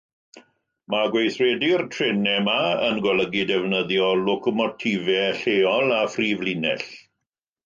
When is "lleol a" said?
5.45-6.05